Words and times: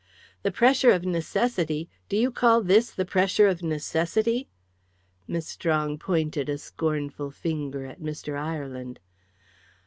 "The 0.41 0.51
pressure 0.51 0.89
of 0.89 1.05
necessity! 1.05 1.87
Do 2.09 2.17
you 2.17 2.31
call 2.31 2.63
this 2.63 2.89
the 2.89 3.05
pressure 3.05 3.47
of 3.47 3.61
necessity?" 3.61 4.49
Miss 5.27 5.45
Strong 5.45 5.99
pointed 5.99 6.49
a 6.49 6.57
scornful 6.57 7.29
finger 7.29 7.85
at 7.85 8.01
Mr. 8.01 8.35
Ireland. 8.35 8.99